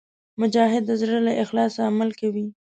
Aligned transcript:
مجاهد 0.41 0.83
د 0.87 0.91
زړه 1.01 1.17
له 1.27 1.33
اخلاصه 1.43 1.79
عمل 1.89 2.09
کوي. 2.19 2.45